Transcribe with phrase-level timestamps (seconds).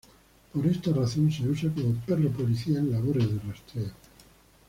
[0.51, 3.91] Por esa razón se usa como perro policía en labores de rastreo.